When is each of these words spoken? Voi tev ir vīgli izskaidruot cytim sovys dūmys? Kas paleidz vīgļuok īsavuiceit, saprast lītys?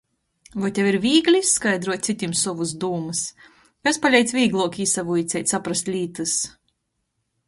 Voi 0.61 0.69
tev 0.77 0.87
ir 0.91 0.95
vīgli 1.01 1.41
izskaidruot 1.47 2.07
cytim 2.07 2.31
sovys 2.39 2.73
dūmys? 2.83 3.21
Kas 3.89 4.01
paleidz 4.07 4.33
vīgļuok 4.39 4.79
īsavuiceit, 4.87 5.53
saprast 5.55 5.93
lītys? 5.97 6.35